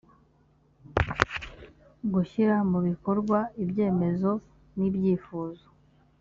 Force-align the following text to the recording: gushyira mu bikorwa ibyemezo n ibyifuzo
gushyira 2.13 2.55
mu 2.69 2.79
bikorwa 2.87 3.39
ibyemezo 3.63 4.31
n 4.77 4.79
ibyifuzo 4.89 5.65